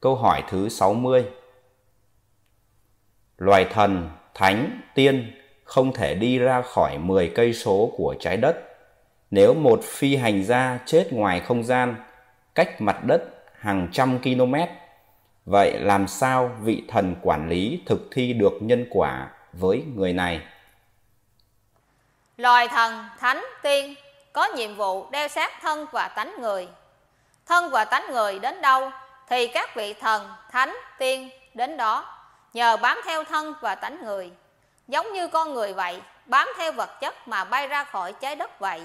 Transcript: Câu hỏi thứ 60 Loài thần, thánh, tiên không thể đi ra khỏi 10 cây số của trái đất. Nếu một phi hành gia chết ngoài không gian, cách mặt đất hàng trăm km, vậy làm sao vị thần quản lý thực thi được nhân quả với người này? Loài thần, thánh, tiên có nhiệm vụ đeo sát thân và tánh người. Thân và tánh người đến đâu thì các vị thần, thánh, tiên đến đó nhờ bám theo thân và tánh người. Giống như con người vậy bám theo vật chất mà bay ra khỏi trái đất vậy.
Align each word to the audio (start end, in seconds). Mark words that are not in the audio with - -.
Câu 0.00 0.16
hỏi 0.16 0.42
thứ 0.48 0.68
60 0.68 1.24
Loài 3.38 3.66
thần, 3.70 4.10
thánh, 4.34 4.80
tiên 4.94 5.32
không 5.64 5.92
thể 5.92 6.14
đi 6.14 6.38
ra 6.38 6.62
khỏi 6.62 6.98
10 6.98 7.32
cây 7.34 7.52
số 7.52 7.92
của 7.96 8.14
trái 8.20 8.36
đất. 8.36 8.56
Nếu 9.30 9.54
một 9.54 9.80
phi 9.84 10.16
hành 10.16 10.44
gia 10.44 10.78
chết 10.86 11.12
ngoài 11.12 11.40
không 11.40 11.64
gian, 11.64 11.94
cách 12.54 12.80
mặt 12.80 13.04
đất 13.04 13.22
hàng 13.58 13.88
trăm 13.92 14.18
km, 14.22 14.54
vậy 15.44 15.78
làm 15.80 16.08
sao 16.08 16.50
vị 16.62 16.82
thần 16.88 17.16
quản 17.22 17.48
lý 17.48 17.82
thực 17.86 18.08
thi 18.10 18.32
được 18.32 18.52
nhân 18.60 18.86
quả 18.90 19.30
với 19.52 19.84
người 19.94 20.12
này? 20.12 20.40
Loài 22.36 22.68
thần, 22.68 23.04
thánh, 23.18 23.44
tiên 23.62 23.94
có 24.32 24.48
nhiệm 24.56 24.76
vụ 24.76 25.10
đeo 25.10 25.28
sát 25.28 25.52
thân 25.62 25.86
và 25.92 26.08
tánh 26.08 26.40
người. 26.40 26.68
Thân 27.46 27.70
và 27.70 27.84
tánh 27.84 28.04
người 28.10 28.38
đến 28.38 28.62
đâu 28.62 28.90
thì 29.30 29.46
các 29.46 29.74
vị 29.74 29.94
thần, 29.94 30.28
thánh, 30.50 30.76
tiên 30.98 31.30
đến 31.54 31.76
đó 31.76 32.16
nhờ 32.52 32.76
bám 32.76 33.00
theo 33.04 33.24
thân 33.24 33.54
và 33.60 33.74
tánh 33.74 34.04
người. 34.04 34.30
Giống 34.88 35.12
như 35.12 35.28
con 35.28 35.54
người 35.54 35.72
vậy 35.72 36.02
bám 36.26 36.48
theo 36.56 36.72
vật 36.72 37.00
chất 37.00 37.28
mà 37.28 37.44
bay 37.44 37.66
ra 37.66 37.84
khỏi 37.84 38.12
trái 38.12 38.36
đất 38.36 38.60
vậy. 38.60 38.82